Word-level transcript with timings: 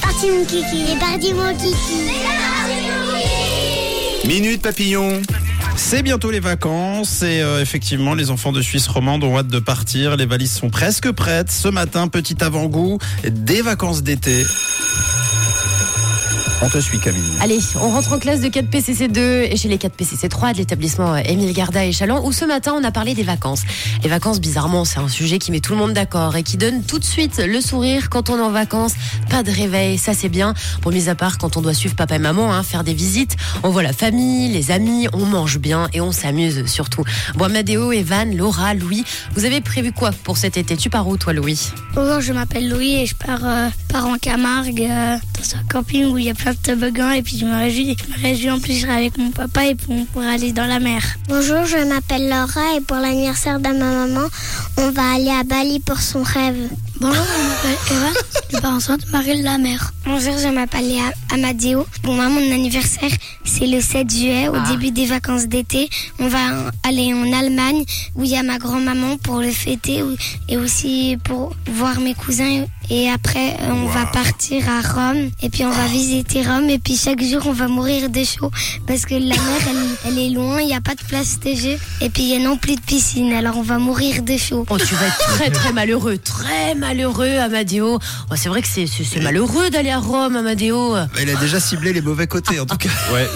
Parti 0.00 0.30
mon 0.30 0.44
kiki. 0.44 0.96
Parti 0.98 1.32
mon 1.32 1.54
kiki. 1.54 2.10
Minute 4.26 4.62
papillon. 4.62 5.22
C'est 5.76 6.02
bientôt 6.02 6.30
les 6.30 6.40
vacances 6.40 7.22
et 7.22 7.40
euh, 7.40 7.60
effectivement 7.60 8.14
les 8.14 8.30
enfants 8.30 8.50
de 8.50 8.62
Suisse 8.62 8.88
romande 8.88 9.22
ont 9.22 9.38
hâte 9.38 9.48
de 9.48 9.58
partir. 9.58 10.16
Les 10.16 10.26
valises 10.26 10.52
sont 10.52 10.70
presque 10.70 11.12
prêtes. 11.12 11.52
Ce 11.52 11.68
matin, 11.68 12.08
petit 12.08 12.42
avant-goût 12.42 12.98
des 13.24 13.62
vacances 13.62 14.02
d'été. 14.02 14.44
On 16.62 16.70
te 16.70 16.78
suit 16.78 16.98
Camille. 16.98 17.22
Allez, 17.42 17.58
on 17.76 17.90
rentre 17.90 18.14
en 18.14 18.18
classe 18.18 18.40
de 18.40 18.48
4 18.48 18.70
PCC2 18.70 19.18
et 19.52 19.56
chez 19.56 19.68
les 19.68 19.76
4 19.76 19.94
PCC3 19.94 20.54
de 20.54 20.58
l'établissement 20.58 21.12
euh, 21.12 21.20
Émile 21.26 21.52
Garda 21.52 21.84
et 21.84 21.92
Chalon 21.92 22.24
où 22.26 22.32
ce 22.32 22.46
matin 22.46 22.72
on 22.74 22.82
a 22.82 22.90
parlé 22.90 23.14
des 23.14 23.24
vacances. 23.24 23.62
Les 24.02 24.08
vacances, 24.08 24.40
bizarrement, 24.40 24.86
c'est 24.86 24.98
un 24.98 25.08
sujet 25.08 25.38
qui 25.38 25.52
met 25.52 25.60
tout 25.60 25.72
le 25.72 25.78
monde 25.78 25.92
d'accord 25.92 26.34
et 26.34 26.42
qui 26.42 26.56
donne 26.56 26.82
tout 26.82 26.98
de 26.98 27.04
suite 27.04 27.42
le 27.46 27.60
sourire 27.60 28.08
quand 28.08 28.30
on 28.30 28.38
est 28.38 28.42
en 28.42 28.50
vacances. 28.50 28.94
Pas 29.28 29.42
de 29.42 29.50
réveil, 29.50 29.98
ça 29.98 30.14
c'est 30.14 30.30
bien. 30.30 30.54
Pour 30.80 30.92
mis 30.92 31.10
à 31.10 31.14
part 31.14 31.36
quand 31.36 31.58
on 31.58 31.60
doit 31.60 31.74
suivre 31.74 31.94
papa 31.94 32.16
et 32.16 32.18
maman, 32.18 32.50
hein, 32.54 32.62
faire 32.62 32.84
des 32.84 32.94
visites, 32.94 33.36
on 33.62 33.68
voit 33.68 33.82
la 33.82 33.92
famille, 33.92 34.50
les 34.50 34.70
amis, 34.70 35.08
on 35.12 35.26
mange 35.26 35.58
bien 35.58 35.88
et 35.92 36.00
on 36.00 36.10
s'amuse 36.10 36.64
surtout. 36.64 37.04
Bon, 37.34 37.44
Amadeo, 37.44 37.92
Evan, 37.92 38.34
Laura, 38.34 38.72
Louis, 38.72 39.04
vous 39.34 39.44
avez 39.44 39.60
prévu 39.60 39.92
quoi 39.92 40.10
pour 40.10 40.38
cet 40.38 40.56
été? 40.56 40.76
Tu 40.78 40.88
pars 40.88 41.06
où 41.06 41.18
toi 41.18 41.34
Louis? 41.34 41.70
Bonjour, 41.94 42.22
je 42.22 42.32
m'appelle 42.32 42.68
Louis 42.70 42.94
et 42.94 43.06
je 43.06 43.14
pars, 43.14 43.44
euh, 43.44 43.68
pars 43.88 44.06
en 44.06 44.16
Camargue 44.16 44.80
euh, 44.80 45.16
dans 45.36 45.56
un 45.56 45.62
camping 45.68 46.06
où 46.06 46.18
il 46.18 46.24
y 46.24 46.30
a 46.30 46.34
plein 46.34 46.52
de 46.52 46.58
toboggans 46.58 47.10
et 47.10 47.22
puis 47.22 47.38
je 47.38 47.44
me 47.44 47.54
réjouis, 47.54 47.96
je 47.98 48.12
me 48.12 48.22
réjouis 48.22 48.50
en 48.50 48.60
plus 48.60 48.84
avec 48.84 49.18
mon 49.18 49.30
papa 49.30 49.66
et 49.66 49.74
pour, 49.74 49.94
pour 50.06 50.22
aller 50.22 50.52
dans 50.52 50.66
la 50.66 50.80
mer. 50.80 51.02
Bonjour, 51.28 51.64
je 51.64 51.86
m'appelle 51.88 52.28
Laura 52.28 52.76
et 52.76 52.80
pour 52.80 52.96
l'anniversaire 52.96 53.58
de 53.58 53.68
ma 53.68 54.06
maman, 54.06 54.26
on 54.78 54.90
va 54.90 55.14
aller 55.14 55.30
à 55.30 55.44
Bali 55.44 55.80
pour 55.80 56.00
son 56.00 56.22
rêve. 56.22 56.68
Bonjour, 56.98 57.24
je 57.24 57.48
m'appelle 57.48 57.78
Eva, 57.90 58.08
je 58.50 58.56
pars 58.58 58.72
enceinte 58.72 59.10
Marie 59.12 59.38
de 59.38 59.44
la 59.44 59.58
mer. 59.58 59.92
Bonjour, 60.06 60.38
je 60.38 60.48
m'appelle 60.48 60.90
Amadeo. 61.30 61.86
Bon, 62.02 62.14
moi, 62.14 62.30
mon 62.30 62.40
anniversaire, 62.54 63.10
c'est 63.44 63.66
le 63.66 63.82
7 63.82 64.08
juillet, 64.10 64.48
au 64.48 64.58
début 64.70 64.92
des 64.92 65.04
vacances 65.04 65.46
d'été. 65.46 65.90
On 66.18 66.28
va 66.28 66.70
aller 66.88 67.12
en 67.12 67.32
Allemagne, 67.32 67.84
où 68.14 68.24
il 68.24 68.30
y 68.30 68.36
a 68.36 68.42
ma 68.42 68.56
grand-maman 68.56 69.18
pour 69.18 69.40
le 69.40 69.50
fêter, 69.50 70.02
et 70.48 70.56
aussi 70.56 71.18
pour 71.22 71.54
voir 71.66 72.00
mes 72.00 72.14
cousins. 72.14 72.64
Et 72.88 73.10
après, 73.10 73.56
on 73.68 73.86
va 73.86 74.06
partir 74.06 74.64
à 74.68 74.80
Rome, 74.80 75.30
et 75.42 75.50
puis 75.50 75.64
on 75.64 75.72
va 75.72 75.86
visiter 75.86 76.42
Rome, 76.42 76.70
et 76.70 76.78
puis 76.78 76.96
chaque 76.96 77.20
jour, 77.22 77.42
on 77.46 77.52
va 77.52 77.66
mourir 77.66 78.08
de 78.08 78.24
chaud, 78.24 78.50
parce 78.86 79.04
que 79.04 79.14
la 79.14 79.34
mer, 79.34 79.60
elle, 79.68 80.12
elle 80.12 80.18
est 80.18 80.30
loin, 80.30 80.60
il 80.60 80.68
n'y 80.68 80.74
a 80.74 80.80
pas 80.80 80.94
de 80.94 81.02
place 81.02 81.40
de 81.40 81.52
jeu, 81.52 81.76
et 82.00 82.08
puis 82.08 82.22
il 82.22 82.28
n'y 82.28 82.44
a 82.44 82.48
non 82.48 82.56
plus 82.56 82.76
de 82.76 82.80
piscine, 82.80 83.32
alors 83.32 83.56
on 83.58 83.62
va 83.62 83.78
mourir 83.78 84.22
de 84.22 84.36
chaud. 84.36 84.64
Oh, 84.70 84.78
tu 84.78 84.94
vas 84.94 85.08
être 85.08 85.18
très 85.18 85.50
très 85.50 85.72
malheureux, 85.72 86.18
très 86.18 86.76
malheureux, 86.76 86.85
Amadeo. 86.90 87.98
Oh, 88.30 88.34
c'est 88.36 88.48
vrai 88.48 88.62
que 88.62 88.68
c'est 88.68 88.86
c'est 88.86 89.20
malheureux 89.20 89.70
d'aller 89.70 89.90
à 89.90 89.98
Rome, 89.98 90.36
Amadeo. 90.36 90.96
Il 91.20 91.30
a 91.30 91.34
déjà 91.36 91.60
ciblé 91.60 91.92
les 91.92 92.00
mauvais 92.00 92.26
côtés 92.26 92.60
en 92.60 92.66
tout 92.66 92.76
cas. 92.76 92.88
Ouais. 93.12 93.26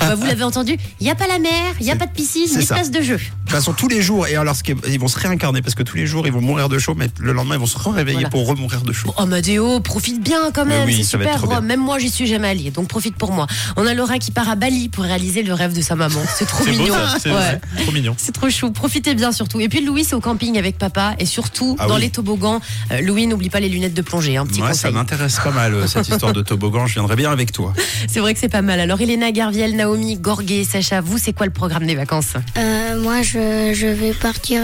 Bah, 0.00 0.14
vous 0.16 0.26
l'avez 0.26 0.42
entendu, 0.42 0.76
il 1.00 1.04
n'y 1.04 1.10
a 1.10 1.14
pas 1.14 1.26
la 1.26 1.38
mer, 1.38 1.50
il 1.80 1.86
n'y 1.86 1.90
a 1.92 1.96
pas 1.96 2.06
de 2.06 2.12
piscine, 2.12 2.46
ça. 2.46 2.74
place 2.74 2.90
de 2.90 3.00
jeu. 3.00 3.16
De 3.16 3.20
toute 3.20 3.50
façon, 3.50 3.72
tous 3.72 3.88
les 3.88 4.02
jours, 4.02 4.26
et 4.26 4.36
alors, 4.36 4.54
ils 4.88 5.00
vont 5.00 5.08
se 5.08 5.18
réincarner 5.18 5.62
parce 5.62 5.74
que 5.74 5.82
tous 5.82 5.96
les 5.96 6.06
jours, 6.06 6.26
ils 6.26 6.32
vont 6.32 6.40
mourir 6.42 6.68
de 6.68 6.78
chaud, 6.78 6.94
mais 6.96 7.08
le 7.20 7.32
lendemain, 7.32 7.54
ils 7.54 7.60
vont 7.60 7.66
se 7.66 7.78
réveiller 7.78 8.12
Voilà. 8.16 8.28
pour 8.30 8.46
remourir 8.46 8.82
de 8.82 8.92
chaud. 8.92 9.14
Oh, 9.16 9.22
Amadeo, 9.22 9.80
profite 9.80 10.22
bien 10.22 10.50
quand 10.52 10.66
même, 10.66 10.86
oui, 10.86 10.96
c'est 10.98 11.02
super 11.04 11.38
bien. 11.46 11.56
Rome. 11.56 11.66
Même 11.66 11.80
moi, 11.80 11.98
j'y 11.98 12.10
suis 12.10 12.26
jamais 12.26 12.48
allée, 12.48 12.70
donc 12.70 12.88
profite 12.88 13.16
pour 13.16 13.32
moi. 13.32 13.46
On 13.76 13.86
a 13.86 13.94
Laura 13.94 14.18
qui 14.18 14.30
part 14.30 14.48
à 14.50 14.56
Bali 14.56 14.88
pour 14.88 15.04
réaliser 15.04 15.42
le 15.42 15.54
rêve 15.54 15.74
de 15.74 15.80
sa 15.82 15.94
maman. 15.94 16.20
C'est 16.36 16.46
trop 16.46 16.64
mignon. 16.64 16.94
c'est- 17.20 17.30
Ouais. 17.30 17.60
c'est 17.76 17.82
trop 17.84 17.92
mignon. 17.92 18.14
C'est 18.18 18.32
trop 18.32 18.50
chou. 18.50 18.70
Profitez 18.72 19.14
bien 19.14 19.32
surtout. 19.32 19.60
Et 19.60 19.68
puis 19.68 19.84
Louis, 19.84 20.04
c'est 20.04 20.14
au 20.14 20.20
camping 20.20 20.58
avec 20.58 20.76
papa 20.78 21.14
et 21.18 21.26
surtout 21.26 21.76
Ah 21.78 21.86
dans 21.86 21.94
oui. 21.96 22.02
les 22.02 22.10
toboggans. 22.10 22.60
Euh, 22.94 23.00
Louis, 23.00 23.26
n'oublie 23.26 23.50
pas 23.50 23.60
les 23.60 23.68
lunettes 23.68 23.94
de 23.94 24.02
plongée. 24.02 24.36
Un 24.36 24.46
petit 24.46 24.62
Ouais, 24.62 24.74
ça 24.74 24.90
m'intéresse 24.90 25.38
pas 25.42 25.50
mal 25.50 25.74
euh, 25.74 25.86
cette 25.86 26.08
histoire 26.08 26.32
de 26.32 26.42
toboggan. 26.50 26.86
Je 26.86 26.94
viendrai 26.94 27.16
bien 27.16 27.30
avec 27.30 27.52
toi. 27.52 27.72
C'est 28.08 28.20
vrai 28.20 28.34
que 28.34 28.40
c'est 28.40 28.48
pas 28.48 28.62
mal. 28.62 28.80
Alors 28.80 29.00
Elena 29.00 29.30
Garviel, 29.32 29.76
Naomi, 29.76 30.16
Gorgé, 30.16 30.64
Sacha, 30.64 31.00
vous, 31.00 31.18
c'est 31.18 31.32
quoi 31.32 31.46
le 31.46 31.52
programme 31.52 31.86
des 31.86 31.94
vacances? 31.94 32.34
Euh, 32.56 33.00
moi, 33.00 33.22
je, 33.22 33.72
je 33.74 33.86
vais 33.86 34.12
partir 34.12 34.60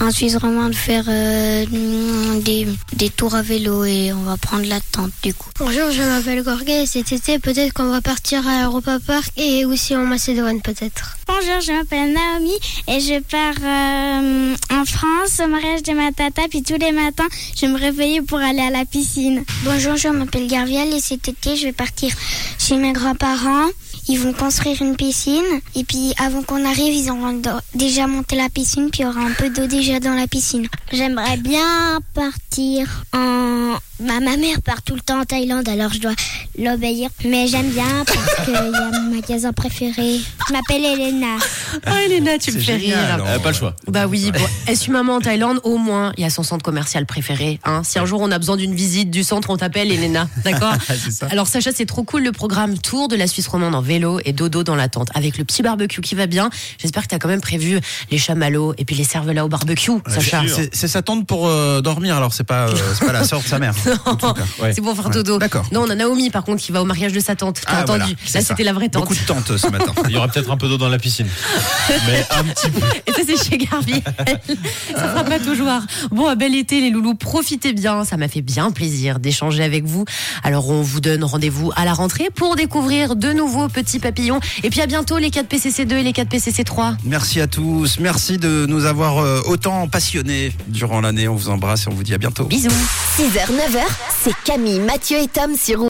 en 0.00 0.10
Suisse 0.10 0.36
romande 0.36 0.74
faire 0.74 1.04
euh, 1.08 1.64
des, 2.40 2.66
des 2.94 3.10
tours 3.10 3.34
à 3.34 3.42
vélo 3.42 3.84
et 3.84 4.12
on 4.12 4.22
va 4.22 4.36
prendre 4.36 4.66
la 4.66 4.80
tente 4.80 5.12
du 5.22 5.34
coup. 5.34 5.50
Bonjour, 5.58 5.90
je 5.90 6.02
m'appelle 6.02 6.42
Gorgé 6.42 6.82
et 6.82 6.86
cet 6.86 7.12
été, 7.12 7.38
peut-être 7.38 7.72
qu'on 7.72 7.90
va 7.90 8.00
partir 8.00 8.46
à 8.46 8.64
Europa 8.66 8.98
Park 9.06 9.30
et 9.36 9.64
aussi 9.64 9.96
en 9.96 10.04
Macédoine 10.04 10.60
peut-être. 10.60 11.16
Bonjour, 11.34 11.60
je 11.62 11.72
m'appelle 11.72 12.12
Naomi 12.12 12.52
et 12.88 13.00
je 13.00 13.18
pars 13.20 13.54
euh, 13.64 14.54
en 14.70 14.84
France 14.84 15.40
au 15.42 15.48
mariage 15.48 15.82
de 15.82 15.94
ma 15.94 16.12
tata. 16.12 16.42
Puis 16.50 16.62
tous 16.62 16.76
les 16.76 16.92
matins, 16.92 17.26
je 17.56 17.64
me 17.64 17.78
réveille 17.78 18.20
pour 18.20 18.38
aller 18.38 18.60
à 18.60 18.68
la 18.68 18.84
piscine. 18.84 19.42
Bonjour, 19.64 19.96
je 19.96 20.08
m'appelle 20.08 20.46
Garviel 20.46 20.92
et 20.92 21.00
cet 21.00 21.28
été, 21.28 21.56
je 21.56 21.64
vais 21.64 21.72
partir 21.72 22.12
chez 22.58 22.76
mes 22.76 22.92
grands-parents. 22.92 23.68
Ils 24.08 24.18
vont 24.18 24.34
construire 24.34 24.82
une 24.82 24.94
piscine 24.94 25.60
et 25.74 25.84
puis 25.84 26.12
avant 26.18 26.42
qu'on 26.42 26.66
arrive, 26.66 26.92
ils 26.92 27.10
auront 27.10 27.40
déjà 27.74 28.06
monté 28.06 28.36
la 28.36 28.50
piscine 28.50 28.90
puis 28.90 29.00
il 29.00 29.04
y 29.04 29.08
aura 29.08 29.20
un 29.20 29.32
peu 29.32 29.48
d'eau 29.48 29.66
déjà 29.66 30.00
dans 30.00 30.14
la 30.14 30.26
piscine. 30.26 30.68
J'aimerais 30.92 31.38
bien 31.38 31.98
partir 32.14 33.04
en... 33.14 33.78
Bah, 34.02 34.20
ma 34.20 34.36
mère 34.36 34.60
part 34.62 34.82
tout 34.82 34.94
le 34.94 35.00
temps 35.00 35.20
en 35.20 35.24
Thaïlande 35.24 35.68
alors 35.68 35.92
je 35.92 36.00
dois 36.00 36.12
l'obéir. 36.58 37.08
Mais 37.24 37.46
j'aime 37.46 37.70
bien 37.70 38.04
parce 38.04 38.44
qu'il 38.44 38.54
y 38.54 38.56
a 38.56 39.00
mon 39.00 39.14
magasin 39.14 39.52
préféré. 39.52 40.20
Je 40.48 40.52
m'appelle 40.52 40.84
Elena. 40.84 41.36
Oh 41.86 41.90
Elena, 42.04 42.36
tu 42.38 42.52
me 42.52 42.58
fais 42.58 42.80
génial, 42.80 43.20
rire. 43.20 43.24
Euh, 43.26 43.38
pas 43.38 43.50
le 43.50 43.54
choix. 43.54 43.76
Bah 43.86 44.06
oui, 44.06 44.32
bon, 44.32 44.40
est-ce 44.66 44.86
une 44.86 44.94
maman 44.94 45.16
en 45.16 45.20
Thaïlande 45.20 45.60
Au 45.62 45.78
moins, 45.78 46.12
il 46.16 46.22
y 46.22 46.26
a 46.26 46.30
son 46.30 46.42
centre 46.42 46.64
commercial 46.64 47.06
préféré. 47.06 47.60
Hein. 47.64 47.82
Si 47.84 47.98
un 47.98 48.04
jour 48.04 48.20
on 48.20 48.30
a 48.32 48.38
besoin 48.38 48.56
d'une 48.56 48.74
visite 48.74 49.10
du 49.10 49.22
centre, 49.22 49.50
on 49.50 49.56
t'appelle 49.56 49.92
Elena. 49.92 50.28
D'accord. 50.44 50.74
Alors 51.30 51.46
Sacha, 51.46 51.70
c'est 51.72 51.86
trop 51.86 52.02
cool 52.02 52.24
le 52.24 52.32
programme 52.32 52.78
Tour 52.78 53.08
de 53.08 53.16
la 53.16 53.26
Suisse 53.26 53.46
romande 53.46 53.74
en 53.74 53.82
vélo 53.82 54.20
et 54.24 54.32
dodo 54.32 54.64
dans 54.64 54.76
la 54.76 54.88
tente 54.88 55.08
avec 55.14 55.38
le 55.38 55.44
petit 55.44 55.62
barbecue 55.62 56.00
qui 56.00 56.14
va 56.14 56.26
bien. 56.26 56.50
J'espère 56.78 57.04
que 57.04 57.08
tu 57.08 57.14
as 57.14 57.18
quand 57.18 57.28
même 57.28 57.40
prévu 57.40 57.78
les 58.10 58.18
chamallows 58.18 58.74
et 58.78 58.84
puis 58.84 58.96
les 58.96 59.04
cervelas 59.04 59.44
au 59.44 59.48
barbecue, 59.48 59.92
Sacha. 60.08 60.42
C'est 60.72 60.88
sa 60.88 61.02
tante 61.02 61.26
pour 61.26 61.46
euh, 61.46 61.80
dormir, 61.80 62.16
alors 62.16 62.34
c'est 62.34 62.44
pas, 62.44 62.68
euh, 62.68 62.76
c'est 62.98 63.06
pas 63.06 63.12
la 63.12 63.24
sœur 63.24 63.40
de 63.40 63.46
sa 63.46 63.58
mère. 63.58 63.74
Ouais. 64.62 64.72
C'est 64.74 64.80
pour 64.80 64.94
faire 64.94 65.06
Ouais. 65.06 65.12
dodo. 65.14 65.38
D'accord. 65.38 65.64
Non, 65.72 65.82
on 65.86 65.90
a 65.90 65.94
Naomi 65.94 66.30
par 66.30 66.44
contre 66.44 66.62
qui 66.62 66.72
va 66.72 66.80
au 66.82 66.84
mariage 66.84 67.12
de 67.12 67.20
sa 67.20 67.34
tante. 67.34 67.60
T'as 67.66 67.72
Ah, 67.72 67.82
entendu 67.82 67.98
voilà, 68.00 68.14
Là, 68.34 68.40
c'était 68.42 68.62
la 68.64 68.72
vraie 68.72 68.88
tante. 68.88 69.02
Beaucoup 69.02 69.14
de 69.14 69.20
tantes 69.20 69.50
euh, 69.50 69.58
ce 69.58 69.66
matin. 69.68 69.92
Il 70.06 70.12
y 70.12 70.16
aura 70.16 70.28
peut-être 70.28 70.50
un 70.50 70.56
peu 70.56 70.68
d'eau 70.68 70.78
dans 70.78 70.88
la 70.88 70.98
piscine. 70.98 71.26
Mais 72.06 72.24
un 72.30 72.44
petit 72.44 72.70
peu. 72.70 72.80
Et 73.06 73.12
ça, 73.12 73.20
c'est 73.26 73.50
chez 73.50 73.58
Garbiel. 73.58 74.02
ça 74.94 75.08
fera 75.08 75.24
pas 75.24 75.38
toujours. 75.38 75.66
Bon, 76.10 76.26
à 76.28 76.34
bel 76.34 76.54
été, 76.54 76.80
les 76.80 76.90
loulous, 76.90 77.14
profitez 77.14 77.72
bien. 77.72 78.04
Ça 78.04 78.16
m'a 78.16 78.28
fait 78.28 78.40
bien 78.42 78.70
plaisir 78.70 79.18
d'échanger 79.18 79.62
avec 79.64 79.84
vous. 79.84 80.04
Alors, 80.44 80.68
on 80.70 80.82
vous 80.82 81.00
donne 81.00 81.24
rendez-vous 81.24 81.72
à 81.76 81.84
la 81.84 81.92
rentrée 81.94 82.28
pour 82.34 82.56
découvrir 82.56 83.16
de 83.16 83.32
nouveaux 83.32 83.68
petits 83.68 83.98
papillons. 83.98 84.40
Et 84.62 84.70
puis, 84.70 84.80
à 84.80 84.86
bientôt, 84.86 85.18
les 85.18 85.30
4 85.30 85.48
PCC2 85.48 85.92
et 85.94 86.02
les 86.02 86.12
4 86.12 86.28
PCC3. 86.28 86.96
Merci 87.04 87.40
à 87.40 87.46
tous. 87.46 87.98
Merci 87.98 88.38
de 88.38 88.66
nous 88.68 88.84
avoir 88.84 89.18
euh, 89.18 89.40
autant 89.46 89.88
passionnés 89.88 90.52
durant 90.68 91.00
l'année. 91.00 91.28
On 91.28 91.34
vous 91.34 91.48
embrasse 91.48 91.84
et 91.86 91.88
on 91.88 91.94
vous 91.94 92.02
dit 92.04 92.14
à 92.14 92.18
bientôt. 92.18 92.44
Bisous. 92.44 92.70
6h, 93.18 93.52
9h, 93.72 93.84
c'est 94.22 94.34
Camille, 94.44 94.80
Mathieu 94.80 95.18
et 95.18 95.28
Tom 95.28 95.56
sur 95.56 95.80